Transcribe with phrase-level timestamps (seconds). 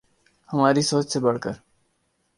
[0.49, 1.55] ہماری سوچ سے بڑھ کر